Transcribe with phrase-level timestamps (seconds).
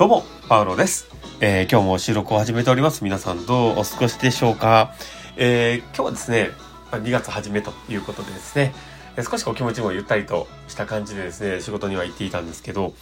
[0.00, 1.08] どうも、パウロです。
[1.42, 3.04] えー今日も収録を始めております。
[3.04, 4.94] 皆さんどうお過ごしでしょうか？
[5.36, 6.52] えー今日はですね、
[6.90, 8.72] 2月初めということでですね、
[9.18, 12.94] え少しこう気持ちもゆったりとした感じでですね、仕事には行っていたんですけど、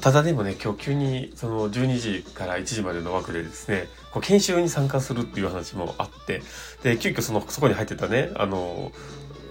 [0.00, 6.42] ただでもね、今日急にその12時から1時までの枠でですね、こう研修に参加するっていう話もあって、
[6.82, 8.90] で、急遽その、そこに入ってたね、あの、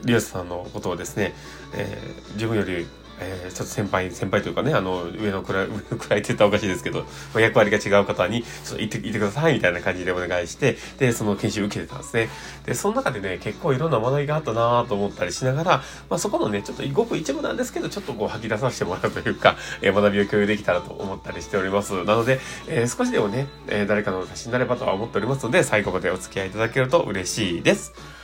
[0.04, 1.34] リオスさんのことをですね、
[1.74, 2.86] えー自分より、
[3.22, 12.30] えーちょっと先輩、先輩というかね、あの、上の位、 上の位って言ったらおかしいですけど、役割が違う方に、ちょっと行って、行ってください、みたいな感じでお願いして、で、その研修受けてたんですね。
[12.66, 15.72] で、その中でね、結構いろんな学びがあったなと思ったりしながら、
[16.10, 21.94] まあ、そこのね、ちょっとごく一部なんですけど、ちょっとこう吐き出させてもらうというか、えー学びを共有できたらと思ったりしております。
[22.04, 28.21] なので、えー少しでもね、え誰かの足しになればとは思っておりますので、最後までお付き合いいただけると嬉しいです。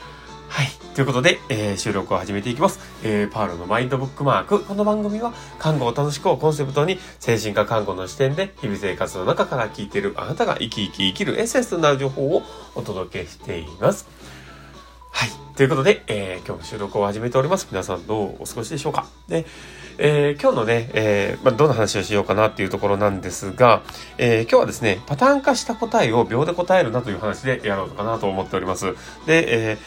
[0.48, 0.68] はい。
[0.94, 2.80] ということで、えー収録を始めていきます。
[3.04, 4.64] えーパールのマインドブックマーク。
[4.64, 12.42] この番組は、看護を楽しくをコンセプトに、精神科看護の視点で、日々生活の中から聞いているあなたが生き生き生きるエッセンスとなる情報を
[12.74, 14.06] お届けしています。
[15.10, 15.30] はい。
[15.56, 17.68] ということで、えー今日も収録を始めております。
[17.70, 19.44] 皆さんどうお過ごしでしょうかで、
[19.98, 23.82] えー今日のね、えーまあ、どんな話をしようかなっていうところなんですが、
[24.16, 28.94] えー今日はですね、パターン化した答えを秒で答えるなという話でやろうかなと思っております。
[29.26, 29.78] で、えー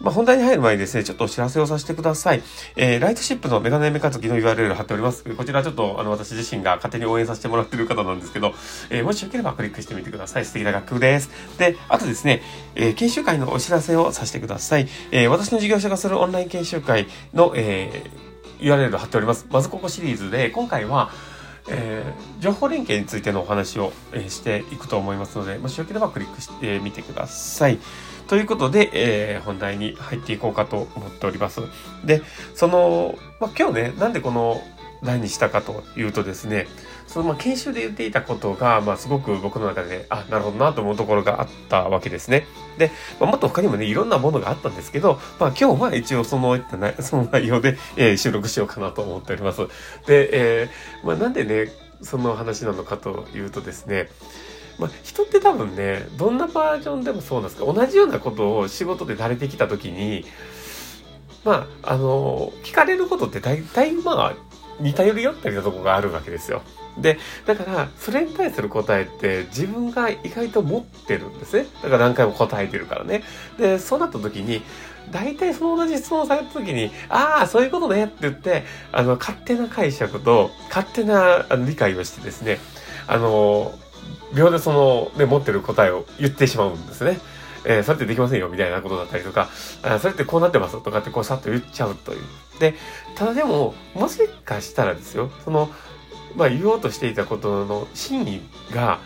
[0.00, 2.42] まあ、本題に入る前にですね、ちょっとお知らせをさせてください。
[2.76, 5.24] えー、ライトシップのメガネメカズキの URL 貼っております。
[5.24, 8.54] こちらちょっと、あの、私自身が勝手に応援させてもらってる方なんですけど、
[8.88, 10.46] えーもしよければクリックしてみてください。
[10.46, 11.30] 素敵な楽曲です。
[11.58, 12.40] で、あとですね、
[12.76, 14.88] えー研修会のお知らせをさせてください。
[15.10, 19.46] えー私の事業者がするオンライン研修会の、えー URL 貼っております。
[19.50, 21.10] まずここシリーズで、今回は、
[21.68, 27.78] えー情報連携についてのお話を、えーしていくと思いますので、もしよければクリックしてみてください。
[28.30, 31.62] ということで、えー本題に入っていこうかと思っております。
[32.04, 32.22] で、
[32.54, 34.62] その、まあ、今日ね、なんでこの
[35.02, 36.68] 題にしたかというとですね、
[37.08, 42.46] そのまあ研修で言っていたことが、まあ、すごく僕の中で、あ、なるほどなと思うところがあったわけですね。
[42.78, 46.56] で、まあ、もっと他にもね、いろんなものがあったんですけど、まあ、今日は一応その、
[47.02, 49.62] その内容で、えー収録しようかなと思っております。
[50.06, 54.08] で、えーまあ、なんでね、その話なのかというとですね、
[54.78, 60.24] まあ、人って多分ね、どんなバージョンでもそうなんですが、同じようなことを仕事で慣れてきたときに、
[61.44, 64.34] まあ、あの、聞かれることって大体まあ、
[64.80, 66.62] 似たより寄ったりなとこがあるわけですよ。
[66.98, 71.66] で、だから、それに対する答えって自分が意外と持ってるんですね。
[71.82, 73.22] だから何回も答えてるからね。
[73.58, 74.62] で、そうなった時に、
[75.10, 82.58] 大体その同じ質問された時に、ああ、そういうことねって言って、あの、勝手な解釈と、勝手な理解をしてですね、
[83.06, 83.72] あの、
[84.34, 87.18] 秒でその、ね、持ってる答えを言ってしまうんですね。
[87.64, 89.48] えーそれってできませんよ、みたいなことだったりとか、
[89.82, 92.20] あそれってこうなってますとかってこうさっと言っちゃうという。
[92.58, 92.74] で、
[93.14, 95.70] ただでも、もしかしたらですよ、その、
[96.36, 98.40] まあ言おうとしていたことの真意
[98.72, 99.00] が、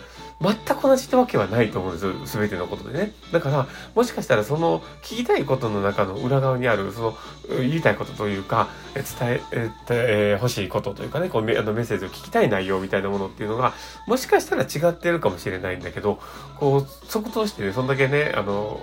[0.44, 2.26] 全く同じってわけはないと思うんですよ。
[2.26, 3.12] すべてのことでね。
[3.32, 7.16] だから、もしかしたらその聞きたいことの中の裏側にある、その
[7.48, 13.72] 言いたいことというか、伝え、ええー欲しいことというかね、こうメあのメッセージを聞きたい内容みたいなものっていうのが、
[14.06, 16.20] もしかしたら違ってるかもしれないんだけど、
[16.58, 18.80] こう、即答してね、そんだけね、あの、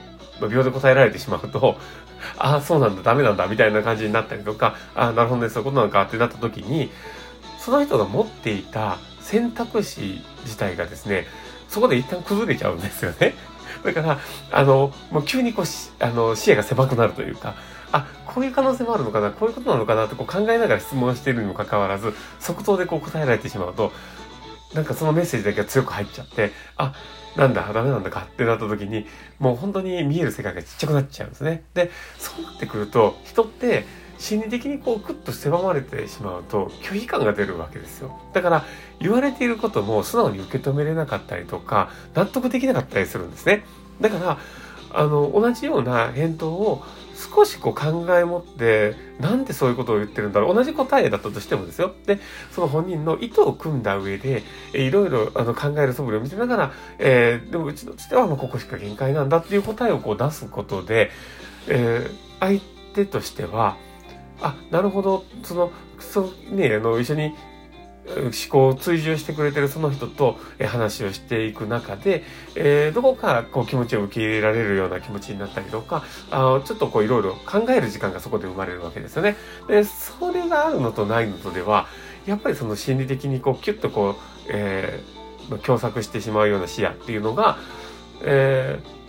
[0.49, 1.77] 秒で答えられてしまうと、
[2.37, 6.91] ああ、そうなんだ、ダメなんだ、みたいな感じになったりとか、ああ、なるほどね、そういうことなのかってなった時に、
[7.59, 11.27] その人が持っていた選択肢自体がですね、
[11.71, 13.33] そこで一旦崩れちゃうんですよね。
[13.85, 14.19] だから、
[14.51, 15.65] あの、もう急にこう、
[16.03, 17.55] あの、視野が狭くなるというか、
[17.93, 23.93] あ、こういう可能性もあるのかな、こういうことなのかなってこう考えながら質問しているにもかかわらず、即答でこう答えられてしまうと、
[24.73, 26.93] なんかそのメッセージだけが強く入っちゃって、あ、
[27.37, 29.07] なんだ、ダメなんだかってなった時に、
[29.39, 31.63] もう本当に見える世界がちっちゃくなっちゃうんですね。
[31.73, 33.85] で、そうなってくると、人って
[34.21, 38.19] 心理的にこうクッと狭まれてしまうと拒否感が出るわけですよ。
[38.33, 38.65] だから
[38.99, 43.65] 言われていることも素直に受け止めれなかったりとか、納得できなかったりするんですね。
[43.99, 44.37] だから、
[44.93, 46.83] あの、同じような返答を
[47.15, 50.55] 少しこう考え持って、なんでそういうことを言ってるんだろう。
[50.55, 51.91] 同じ答えだったとしてもですよ。
[52.05, 52.19] で、
[52.51, 54.43] その本人の意図を組んだ上で、
[54.73, 61.09] いろいろあの考える素振りを見せながら、えーでもうちとしてはまあここしか限界なんだっていう答えをこう出すことで、
[61.67, 62.59] えー相
[62.93, 63.77] 手としては、
[64.41, 67.35] あ、なるほど、その、そ、ね、あの、一緒に
[68.15, 72.23] 思考を追従してくれてるその人と話をしていく中で、
[72.55, 79.37] えーどこかこう気持ちを受け入れられるような気持ちになったりとか、あちょっとこういろいろ考える時間がそこで生まれるわけですよね。
[79.67, 81.87] で、それがあるのとないのとでは、
[82.25, 84.15] やっぱりその心理的にこうキュッとこう、
[84.49, 87.57] えーまあ共作してしまうような視野っていうのが、
[88.23, 89.00] えー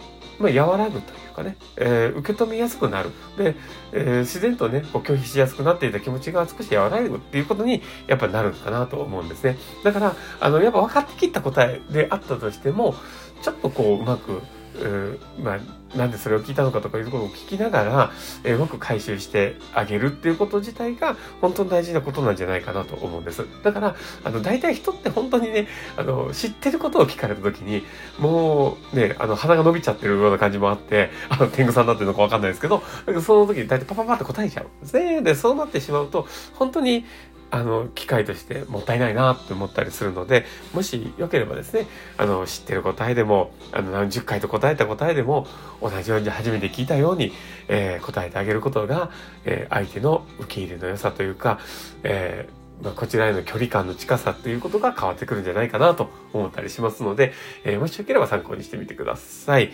[0.42, 3.10] まあ、和らぐというかね、えー、受け止めやすくなる。
[3.38, 3.54] で、
[3.92, 9.56] えー、自然とね、こう拒否しやすくなっていた気持ちが少し和らぐっていうことに、やっぱなるかなと思うんですね。
[9.84, 12.94] だから、あの、やっぱ分かってきった答えであったとしても、
[13.42, 14.40] ちょっとこう、うまく、
[14.80, 18.12] うまあ、なんでそれを聞いたのかとかいうことを聞きながら、
[18.44, 23.44] え、うまく回収してあげるっていうこと自体が本当に大事なことなんじゃないかなと思うんです。
[23.62, 27.84] だから、あの、大体人って本当にね、あの、知ってることを聞かれた時に、
[28.18, 32.82] もうね、あの、鼻が伸びちゃってるような感じもあって、あの、天狗さんだってるのかわかんないですけど、
[33.20, 35.20] その時に大体パパパって答えちゃうんですね。
[35.22, 37.04] で、そうなってしまうと、本当に、
[37.52, 45.46] あの、機会としてもったいないなって思ったりするので、もしよければですね、あの、知ってる答えでも、あの、何十回と答えた答えでも、
[45.82, 47.32] 同じように初めて聞いたように、
[47.68, 49.10] えー、答えてあげることが、
[49.44, 51.60] えー、相手の受け入れの良さというか、
[52.04, 57.34] えーまあ、こちらへの距離感の近さっていうことが変わってくるんじゃないかなと思ったりしますので、
[57.64, 59.72] えー、もしよければ参考にしてみてください。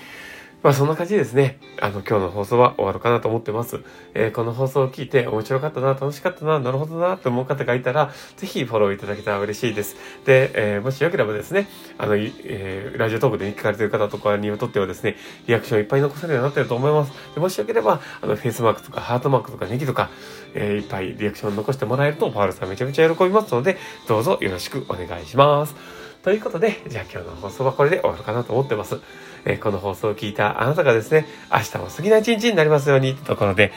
[0.63, 1.61] まあそんな感じですね。
[1.81, 3.81] あの、今日の放送は終わるかなと思ってます。
[4.15, 9.97] えー、この放送を聞いて面白かったな、楽しかったな、なるほどな、と思う方がいたら、ぜひフォローいただけたら嬉しいです。
[10.25, 15.17] で、えー、もしよければですね、あの、えー、ラジオトークで聞かれている方とかにとってはですね、
[15.47, 17.13] リアクションいっぱい残されるようになってると思います。
[17.35, 20.11] でもしよければ、あの、フェイスマークとかハートマークとかネギとか、
[20.55, 23.79] え、いっぱいリアクション残してもらえると、パールさんめちゃめちゃ喜びますので、
[24.09, 26.08] どうぞよろしくお願いします。
[26.29, 29.01] ということで、じゃあ今日の放送はこれで終わるかなと思ってます。
[29.47, 33.73] えー、この放送を聞いたあなたがですね、明日も過ぎない一日になりますようにってところで、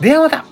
[0.00, 0.44] ではまた